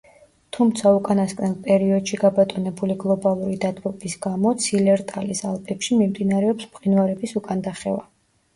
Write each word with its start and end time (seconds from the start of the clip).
თუმცა 0.55 0.93
უკანასკნელ 0.99 1.51
პერიოდში 1.67 2.19
გაბატონებული 2.23 2.95
გლობალური 3.05 3.59
დათბობის 3.67 4.17
გამო 4.25 4.55
ცილერტალის 4.65 5.45
ალპებში 5.53 6.01
მიმდინარეობს 6.03 6.69
მყინვარების 6.75 7.39
უკანდახევა. 7.45 8.05